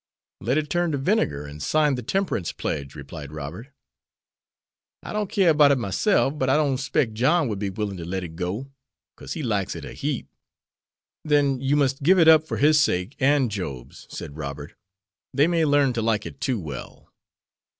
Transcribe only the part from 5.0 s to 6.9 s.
"I don't keer 'bout it myself, but I don't